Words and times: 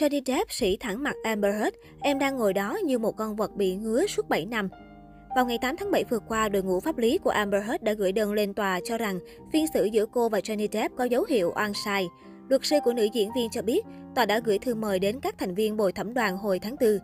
Johnny 0.00 0.20
Depp 0.26 0.52
sỉ 0.52 0.76
thẳng 0.80 1.02
mặt 1.02 1.16
Amber 1.22 1.54
Heard, 1.54 1.76
em 2.00 2.18
đang 2.18 2.36
ngồi 2.36 2.52
đó 2.52 2.78
như 2.84 2.98
một 2.98 3.16
con 3.16 3.36
vật 3.36 3.56
bị 3.56 3.74
ngứa 3.74 4.06
suốt 4.06 4.28
7 4.28 4.46
năm. 4.46 4.68
Vào 5.36 5.46
ngày 5.46 5.58
8 5.62 5.76
tháng 5.76 5.90
7 5.90 6.04
vừa 6.10 6.18
qua, 6.18 6.48
đội 6.48 6.62
ngũ 6.62 6.80
pháp 6.80 6.98
lý 6.98 7.18
của 7.18 7.30
Amber 7.30 7.64
Heard 7.64 7.84
đã 7.84 7.92
gửi 7.92 8.12
đơn 8.12 8.32
lên 8.32 8.54
tòa 8.54 8.80
cho 8.84 8.98
rằng 8.98 9.18
phiên 9.52 9.66
xử 9.74 9.84
giữa 9.84 10.06
cô 10.06 10.28
và 10.28 10.38
Johnny 10.38 10.68
Depp 10.72 10.96
có 10.96 11.04
dấu 11.04 11.24
hiệu 11.24 11.52
oan 11.56 11.72
sai. 11.84 12.08
Luật 12.48 12.64
sư 12.64 12.76
của 12.84 12.92
nữ 12.92 13.08
diễn 13.12 13.30
viên 13.36 13.50
cho 13.50 13.62
biết, 13.62 13.84
tòa 14.14 14.26
đã 14.26 14.40
gửi 14.44 14.58
thư 14.58 14.74
mời 14.74 14.98
đến 14.98 15.20
các 15.20 15.38
thành 15.38 15.54
viên 15.54 15.76
bồi 15.76 15.92
thẩm 15.92 16.14
đoàn 16.14 16.36
hồi 16.36 16.58
tháng 16.58 16.76
4. 16.80 16.98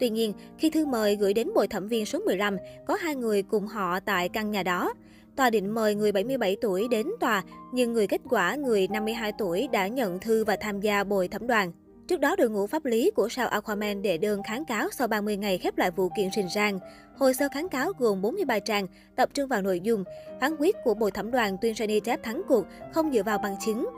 Tuy 0.00 0.10
nhiên, 0.10 0.32
khi 0.58 0.70
thư 0.70 0.86
mời 0.86 1.16
gửi 1.16 1.34
đến 1.34 1.54
bồi 1.54 1.68
thẩm 1.68 1.88
viên 1.88 2.06
số 2.06 2.18
15, 2.18 2.56
có 2.86 2.94
hai 2.94 3.16
người 3.16 3.42
cùng 3.42 3.66
họ 3.66 4.00
tại 4.00 4.28
căn 4.28 4.50
nhà 4.50 4.62
đó. 4.62 4.94
Tòa 5.36 5.50
định 5.50 5.74
mời 5.74 5.94
người 5.94 6.12
77 6.12 6.56
tuổi 6.60 6.88
đến 6.88 7.06
tòa, 7.20 7.42
nhưng 7.72 7.92
người 7.92 8.06
kết 8.06 8.20
quả 8.30 8.54
người 8.54 8.88
52 8.88 9.32
tuổi 9.38 9.68
đã 9.72 9.86
nhận 9.86 10.18
thư 10.18 10.44
và 10.44 10.56
tham 10.60 10.80
gia 10.80 11.04
bồi 11.04 11.28
thẩm 11.28 11.46
đoàn. 11.46 11.72
Trước 12.08 12.20
đó, 12.20 12.36
đội 12.36 12.50
ngũ 12.50 12.66
pháp 12.66 12.84
lý 12.84 13.10
của 13.10 13.28
sao 13.28 13.48
Aquaman 13.48 14.02
đệ 14.02 14.18
đơn 14.18 14.42
kháng 14.42 14.64
cáo 14.64 14.88
sau 14.90 15.08
30 15.08 15.36
ngày 15.36 15.58
khép 15.58 15.78
lại 15.78 15.90
vụ 15.90 16.08
kiện 16.16 16.30
rình 16.36 16.48
rang. 16.48 16.78
Hồ 17.18 17.32
sơ 17.32 17.48
kháng 17.52 17.68
cáo 17.68 17.92
gồm 17.98 18.22
43 18.22 18.58
trang, 18.58 18.86
tập 19.16 19.28
trung 19.34 19.48
vào 19.48 19.62
nội 19.62 19.80
dung. 19.80 20.04
Phán 20.40 20.56
quyết 20.58 20.76
của 20.84 20.94
bồi 20.94 21.10
thẩm 21.10 21.30
đoàn 21.30 21.56
tuyên 21.60 21.74
Johnny 21.74 22.00
Depp 22.04 22.22
thắng 22.22 22.42
cuộc, 22.48 22.66
không 22.92 23.12
dựa 23.12 23.22
vào 23.22 23.38
bằng 23.38 23.56
chứng. 23.64 23.88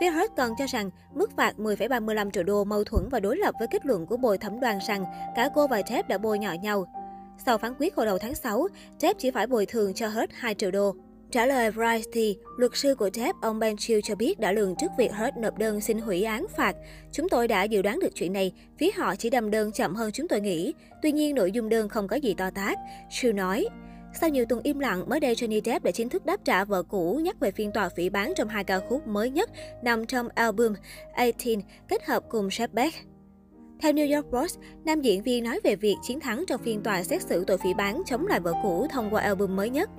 Phía 0.00 0.10
Hurt 0.10 0.32
còn 0.36 0.50
cho 0.58 0.66
rằng 0.66 0.90
mức 1.14 1.36
phạt 1.36 1.54
10,35 1.58 2.30
triệu 2.30 2.42
đô 2.42 2.64
mâu 2.64 2.84
thuẫn 2.84 3.08
và 3.10 3.20
đối 3.20 3.36
lập 3.36 3.54
với 3.58 3.68
kết 3.70 3.86
luận 3.86 4.06
của 4.06 4.16
bồi 4.16 4.38
thẩm 4.38 4.60
đoàn 4.60 4.78
rằng 4.88 5.04
cả 5.36 5.48
cô 5.54 5.66
và 5.66 5.82
Depp 5.88 6.08
đã 6.08 6.18
bôi 6.18 6.38
nhọ 6.38 6.52
nhau. 6.52 6.86
Sau 7.46 7.58
phán 7.58 7.74
quyết 7.78 7.94
hồi 7.94 8.06
đầu 8.06 8.18
tháng 8.18 8.34
6, 8.34 8.68
Depp 8.98 9.18
chỉ 9.18 9.30
phải 9.30 9.46
bồi 9.46 9.66
thường 9.66 9.94
cho 9.94 10.08
Hurt 10.08 10.30
2 10.32 10.54
triệu 10.54 10.70
đô. 10.70 10.94
Trả 11.32 11.46
lời 11.46 11.70
Variety, 11.70 12.36
luật 12.56 12.72
sư 12.74 12.94
của 12.94 13.10
Depp, 13.14 13.40
ông 13.40 13.58
Ben 13.58 13.76
Chill 13.76 14.00
cho 14.04 14.14
biết 14.14 14.40
đã 14.40 14.52
lường 14.52 14.74
trước 14.80 14.90
việc 14.98 15.12
Heard 15.12 15.36
nộp 15.38 15.58
đơn 15.58 15.80
xin 15.80 15.98
hủy 15.98 16.22
án 16.22 16.46
phạt. 16.56 16.76
Chúng 17.12 17.28
tôi 17.28 17.48
đã 17.48 17.62
dự 17.62 17.82
đoán 17.82 18.00
được 18.00 18.14
chuyện 18.14 18.32
này, 18.32 18.52
phía 18.78 18.90
họ 18.96 19.16
chỉ 19.16 19.30
đâm 19.30 19.50
đơn 19.50 19.72
chậm 19.72 19.94
hơn 19.94 20.12
chúng 20.12 20.28
tôi 20.28 20.40
nghĩ. 20.40 20.74
Tuy 21.02 21.12
nhiên, 21.12 21.34
nội 21.34 21.52
dung 21.52 21.68
đơn 21.68 21.88
không 21.88 22.08
có 22.08 22.16
gì 22.16 22.34
to 22.34 22.50
tát. 22.50 22.78
Chill 23.10 23.34
nói, 23.34 23.68
sau 24.20 24.30
nhiều 24.30 24.44
tuần 24.48 24.62
im 24.62 24.78
lặng, 24.78 25.08
mới 25.08 25.20
đây 25.20 25.34
Johnny 25.34 25.60
Depp 25.64 25.84
đã 25.84 25.90
chính 25.90 26.08
thức 26.08 26.26
đáp 26.26 26.44
trả 26.44 26.64
vợ 26.64 26.82
cũ 26.82 27.20
nhắc 27.22 27.40
về 27.40 27.50
phiên 27.50 27.72
tòa 27.72 27.88
phỉ 27.88 28.10
bán 28.10 28.32
trong 28.36 28.48
hai 28.48 28.64
ca 28.64 28.80
khúc 28.88 29.06
mới 29.06 29.30
nhất 29.30 29.50
nằm 29.82 30.06
trong 30.06 30.28
album 30.34 30.74
18 31.16 31.62
kết 31.88 32.04
hợp 32.04 32.22
cùng 32.28 32.50
Shep 32.50 32.72
Beck. 32.72 32.94
Theo 33.80 33.92
New 33.92 34.16
York 34.16 34.26
Post, 34.32 34.58
nam 34.84 35.00
diễn 35.00 35.22
viên 35.22 35.44
nói 35.44 35.60
về 35.64 35.76
việc 35.76 35.96
chiến 36.02 36.20
thắng 36.20 36.44
trong 36.48 36.62
phiên 36.62 36.82
tòa 36.82 37.02
xét 37.02 37.22
xử 37.22 37.44
tội 37.44 37.58
phỉ 37.58 37.74
bán 37.74 38.02
chống 38.06 38.26
lại 38.26 38.40
vợ 38.40 38.52
cũ 38.62 38.86
thông 38.90 39.10
qua 39.10 39.22
album 39.22 39.56
mới 39.56 39.70
nhất. 39.70 39.90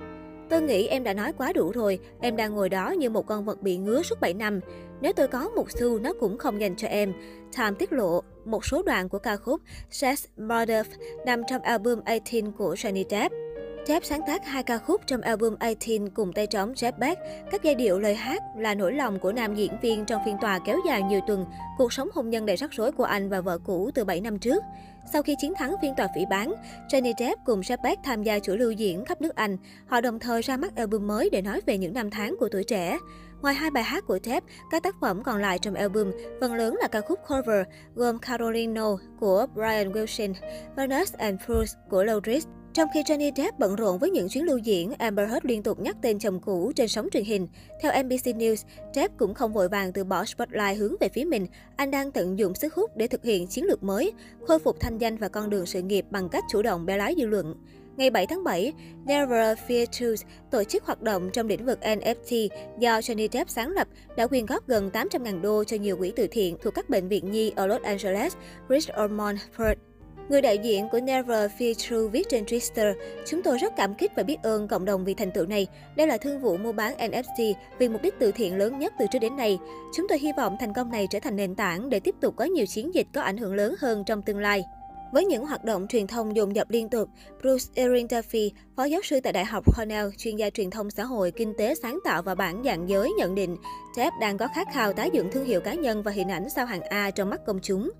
Tôi 0.48 0.62
nghĩ 0.62 0.86
em 0.86 1.04
đã 1.04 1.14
nói 1.14 1.32
quá 1.32 1.52
đủ 1.52 1.70
rồi, 1.70 1.98
em 2.20 2.36
đang 2.36 2.54
ngồi 2.54 2.68
đó 2.68 2.90
như 2.90 3.10
một 3.10 3.26
con 3.26 3.44
vật 3.44 3.62
bị 3.62 3.76
ngứa 3.76 4.02
suốt 4.02 4.20
7 4.20 4.34
năm. 4.34 4.60
Nếu 5.00 5.12
tôi 5.12 5.28
có 5.28 5.48
một 5.48 5.70
xu, 5.70 5.98
nó 5.98 6.12
cũng 6.20 6.38
không 6.38 6.60
dành 6.60 6.76
cho 6.76 6.88
em. 6.88 7.12
Time 7.56 7.70
tiết 7.78 7.92
lộ, 7.92 8.20
một 8.44 8.64
số 8.64 8.82
đoạn 8.82 9.08
của 9.08 9.18
ca 9.18 9.36
khúc 9.36 9.60
Sex 9.90 10.24
Murder 10.36 10.86
nằm 11.26 11.42
trong 11.48 11.62
album 11.62 12.00
18 12.04 12.52
của 12.52 12.74
Johnny 12.74 13.04
Depp. 13.10 13.43
Chép 13.86 14.04
sáng 14.04 14.20
tác 14.26 14.46
hai 14.46 14.62
ca 14.62 14.78
khúc 14.78 15.00
trong 15.06 15.20
album 15.20 15.54
18 15.60 16.10
cùng 16.10 16.32
tay 16.32 16.46
trống 16.46 16.72
Jeff 16.72 16.92
Beck. 16.98 17.20
Các 17.50 17.62
giai 17.62 17.74
điệu 17.74 17.98
lời 17.98 18.14
hát 18.14 18.42
là 18.56 18.74
nỗi 18.74 18.92
lòng 18.92 19.18
của 19.18 19.32
nam 19.32 19.54
diễn 19.54 19.72
viên 19.82 20.04
trong 20.04 20.22
phiên 20.24 20.36
tòa 20.40 20.58
kéo 20.58 20.78
dài 20.86 21.02
nhiều 21.02 21.20
tuần, 21.26 21.46
cuộc 21.78 21.92
sống 21.92 22.08
hôn 22.14 22.30
nhân 22.30 22.46
đầy 22.46 22.56
rắc 22.56 22.70
rối 22.72 22.92
của 22.92 23.04
anh 23.04 23.28
và 23.28 23.40
vợ 23.40 23.58
cũ 23.58 23.90
từ 23.94 24.04
7 24.04 24.20
năm 24.20 24.38
trước. 24.38 24.64
Sau 25.12 25.22
khi 25.22 25.36
chiến 25.40 25.52
thắng 25.56 25.74
phiên 25.82 25.94
tòa 25.96 26.08
phỉ 26.14 26.20
bán, 26.30 26.54
Johnny 26.88 27.12
Depp 27.18 27.40
cùng 27.44 27.60
Jeff 27.60 27.76
Beck 27.82 28.02
tham 28.04 28.22
gia 28.22 28.38
chuỗi 28.38 28.58
lưu 28.58 28.70
diễn 28.70 29.04
khắp 29.04 29.20
nước 29.20 29.34
Anh. 29.34 29.56
Họ 29.86 30.00
đồng 30.00 30.18
thời 30.18 30.42
ra 30.42 30.56
mắt 30.56 30.76
album 30.76 31.06
mới 31.06 31.30
để 31.30 31.42
nói 31.42 31.60
về 31.66 31.78
những 31.78 31.94
năm 31.94 32.10
tháng 32.10 32.36
của 32.40 32.48
tuổi 32.52 32.64
trẻ. 32.64 32.98
Ngoài 33.44 33.54
hai 33.54 33.70
bài 33.70 33.82
hát 33.82 34.04
của 34.06 34.18
Thép, 34.18 34.44
các 34.70 34.82
tác 34.82 34.96
phẩm 35.00 35.22
còn 35.22 35.40
lại 35.40 35.58
trong 35.58 35.74
album 35.74 36.12
phần 36.40 36.54
lớn 36.54 36.76
là 36.80 36.88
ca 36.88 37.00
khúc 37.00 37.18
cover 37.28 37.66
gồm 37.94 38.18
Carolino 38.18 38.96
của 39.20 39.46
Brian 39.54 39.92
Wilson, 39.92 40.34
Venus 40.76 41.12
and 41.12 41.40
Fools 41.40 41.74
của 41.90 42.04
Loudrich. 42.04 42.44
Trong 42.72 42.88
khi 42.94 43.02
Johnny 43.02 43.32
Depp 43.36 43.58
bận 43.58 43.76
rộn 43.76 43.98
với 43.98 44.10
những 44.10 44.28
chuyến 44.28 44.44
lưu 44.44 44.58
diễn, 44.58 44.92
Amber 44.98 45.30
Heard 45.30 45.46
liên 45.46 45.62
tục 45.62 45.80
nhắc 45.80 45.96
tên 46.02 46.18
chồng 46.18 46.40
cũ 46.40 46.72
trên 46.76 46.88
sóng 46.88 47.08
truyền 47.12 47.24
hình. 47.24 47.48
Theo 47.82 48.02
NBC 48.02 48.26
News, 48.26 48.64
Depp 48.94 49.18
cũng 49.18 49.34
không 49.34 49.52
vội 49.52 49.68
vàng 49.68 49.92
từ 49.92 50.04
bỏ 50.04 50.24
spotlight 50.24 50.78
hướng 50.78 50.94
về 51.00 51.08
phía 51.08 51.24
mình. 51.24 51.46
Anh 51.76 51.90
đang 51.90 52.12
tận 52.12 52.38
dụng 52.38 52.54
sức 52.54 52.74
hút 52.74 52.96
để 52.96 53.06
thực 53.06 53.24
hiện 53.24 53.46
chiến 53.46 53.64
lược 53.64 53.82
mới, 53.82 54.12
khôi 54.46 54.58
phục 54.58 54.80
thanh 54.80 54.98
danh 54.98 55.16
và 55.16 55.28
con 55.28 55.50
đường 55.50 55.66
sự 55.66 55.82
nghiệp 55.82 56.06
bằng 56.10 56.28
cách 56.28 56.44
chủ 56.50 56.62
động 56.62 56.86
bé 56.86 56.96
lái 56.96 57.14
dư 57.18 57.26
luận. 57.26 57.54
Ngày 57.96 58.10
7 58.10 58.26
tháng 58.26 58.44
7, 58.44 58.72
Never 59.04 59.58
Fear 59.68 59.86
Tools, 60.00 60.22
tổ 60.50 60.64
chức 60.64 60.84
hoạt 60.84 61.02
động 61.02 61.30
trong 61.32 61.48
lĩnh 61.48 61.64
vực 61.64 61.78
NFT 61.82 62.48
do 62.78 62.98
Johnny 62.98 63.28
Depp 63.32 63.50
sáng 63.50 63.70
lập, 63.70 63.88
đã 64.16 64.26
quyên 64.26 64.46
góp 64.46 64.66
gần 64.66 64.90
800.000 64.92 65.40
đô 65.40 65.64
cho 65.64 65.76
nhiều 65.76 65.96
quỹ 65.96 66.12
từ 66.16 66.26
thiện 66.30 66.56
thuộc 66.62 66.74
các 66.74 66.90
bệnh 66.90 67.08
viện 67.08 67.30
nhi 67.30 67.52
ở 67.56 67.66
Los 67.66 67.82
Angeles, 67.82 68.34
Rich 68.68 68.90
Ormond, 69.04 69.38
Perth. 69.58 69.80
Người 70.28 70.40
đại 70.40 70.58
diện 70.58 70.88
của 70.92 71.00
Never 71.00 71.50
Fear 71.58 71.74
True 71.74 72.08
viết 72.12 72.28
trên 72.28 72.44
Twitter, 72.44 72.94
chúng 73.26 73.42
tôi 73.42 73.58
rất 73.58 73.72
cảm 73.76 73.94
kích 73.94 74.12
và 74.16 74.22
biết 74.22 74.36
ơn 74.42 74.68
cộng 74.68 74.84
đồng 74.84 75.04
vì 75.04 75.14
thành 75.14 75.30
tựu 75.30 75.46
này. 75.46 75.66
Đây 75.96 76.06
là 76.06 76.16
thương 76.16 76.40
vụ 76.40 76.56
mua 76.56 76.72
bán 76.72 76.96
NFT 76.96 77.54
vì 77.78 77.88
mục 77.88 78.02
đích 78.02 78.14
từ 78.18 78.32
thiện 78.32 78.58
lớn 78.58 78.78
nhất 78.78 78.92
từ 78.98 79.06
trước 79.12 79.18
đến 79.18 79.36
nay. 79.36 79.58
Chúng 79.94 80.06
tôi 80.08 80.18
hy 80.18 80.32
vọng 80.36 80.56
thành 80.60 80.72
công 80.72 80.90
này 80.90 81.06
trở 81.10 81.20
thành 81.20 81.36
nền 81.36 81.54
tảng 81.54 81.90
để 81.90 82.00
tiếp 82.00 82.14
tục 82.20 82.34
có 82.36 82.44
nhiều 82.44 82.66
chiến 82.66 82.94
dịch 82.94 83.06
có 83.14 83.20
ảnh 83.22 83.36
hưởng 83.36 83.54
lớn 83.54 83.74
hơn 83.78 84.04
trong 84.06 84.22
tương 84.22 84.38
lai. 84.38 84.64
Với 85.14 85.24
những 85.24 85.46
hoạt 85.46 85.64
động 85.64 85.86
truyền 85.88 86.06
thông 86.06 86.36
dồn 86.36 86.56
dập 86.56 86.70
liên 86.70 86.88
tục, 86.88 87.08
Bruce 87.42 87.64
Erin 87.74 88.06
Duffy, 88.06 88.50
phó 88.76 88.84
giáo 88.84 89.00
sư 89.04 89.20
tại 89.22 89.32
Đại 89.32 89.44
học 89.44 89.64
Cornell, 89.76 90.08
chuyên 90.18 90.36
gia 90.36 90.50
truyền 90.50 90.70
thông 90.70 90.90
xã 90.90 91.04
hội, 91.04 91.30
kinh 91.30 91.54
tế 91.58 91.74
sáng 91.74 91.98
tạo 92.04 92.22
và 92.22 92.34
bản 92.34 92.62
dạng 92.64 92.88
giới 92.88 93.12
nhận 93.18 93.34
định, 93.34 93.56
Depp 93.96 94.16
đang 94.20 94.38
có 94.38 94.48
khát 94.54 94.68
khao 94.72 94.92
tái 94.92 95.10
dựng 95.12 95.30
thương 95.32 95.44
hiệu 95.44 95.60
cá 95.60 95.74
nhân 95.74 96.02
và 96.02 96.12
hình 96.12 96.28
ảnh 96.28 96.50
sao 96.50 96.66
hàng 96.66 96.80
A 96.80 97.10
trong 97.10 97.30
mắt 97.30 97.40
công 97.46 97.58
chúng. 97.62 97.90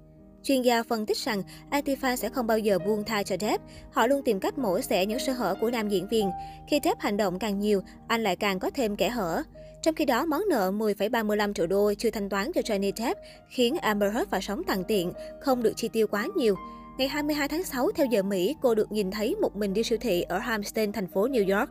Chuyên 0.42 0.62
gia 0.62 0.82
phân 0.82 1.06
tích 1.06 1.16
rằng 1.16 1.42
Antifa 1.70 2.16
sẽ 2.16 2.28
không 2.28 2.47
bao 2.47 2.58
giờ 2.58 2.78
buông 2.78 3.04
tha 3.04 3.22
cho 3.22 3.36
Depp. 3.41 3.64
Họ 3.92 4.06
luôn 4.06 4.22
tìm 4.24 4.41
cách 4.41 4.58
mổ 4.58 4.80
xẻ 4.80 5.06
những 5.06 5.19
sơ 5.19 5.32
hở 5.32 5.54
của 5.60 5.70
nam 5.70 5.88
diễn 5.88 6.08
viên. 6.08 6.30
Khi 6.69 6.80
Depp 6.84 7.00
hành 7.00 7.16
động 7.16 7.38
càng 7.38 7.60
nhiều, 7.60 7.82
anh 8.08 8.22
lại 8.22 8.36
càng 8.36 8.58
có 8.58 8.70
thêm 8.70 8.97
kẻ 8.97 9.08
hở. 9.08 9.42
Trong 9.82 9.94
khi 9.94 10.04
đó, 10.04 10.24
món 10.24 10.42
nợ 10.50 10.70
10,35 10.70 11.53
triệu 11.53 11.66
đô 11.66 11.92
chưa 11.98 12.10
thanh 12.10 12.28
toán 12.28 12.53
cho 12.53 12.60
Johnny 12.60 12.92
Depp 12.97 13.20
khiến 13.48 13.76
Amber 13.78 14.12
Heard 14.12 14.30
phải 14.30 14.42
sống 14.42 14.62
tàn 14.64 14.84
tiện, 14.88 15.12
không 15.41 15.62
được 15.62 15.72
chi 15.76 15.88
tiêu 15.92 16.06
quá 16.06 16.26
nhiều. 16.36 16.56
Ngày 16.99 17.09
22 17.09 17.49
tháng 17.49 17.65
6, 17.65 17.91
theo 17.94 18.06
giờ 18.06 18.22
Mỹ, 18.22 18.56
cô 18.60 18.75
được 18.75 18.93
nhìn 18.93 19.10
thấy 19.10 19.37
một 19.41 19.56
mình 19.56 19.75
đi 19.75 19.82
siêu 19.82 19.99
thị 20.00 20.22
ở 20.22 20.38
Hampstead, 20.38 20.88
thành 20.93 21.06
phố 21.06 21.28
New 21.28 21.59
York. 21.59 21.71